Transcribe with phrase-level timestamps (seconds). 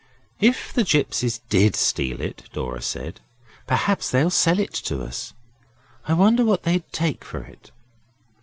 [0.39, 3.19] 'If the gipsies DID steal it,' Dora said
[3.67, 5.35] 'perhaps they'd sell it to us.
[6.07, 7.69] I wonder what they'd take for it.